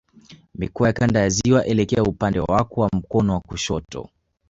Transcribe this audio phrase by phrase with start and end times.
[0.55, 4.09] Mikoa ya Kanda ya Ziwa elekea upande wako wa mkono wa kushoto